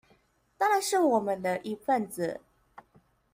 [0.57, 2.41] 當然是我們的一分子